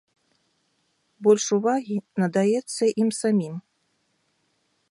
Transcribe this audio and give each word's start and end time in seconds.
Больш 1.27 1.45
увагі 1.57 1.95
надаецца 2.23 2.83
ім 3.05 3.09
самім. 3.19 3.55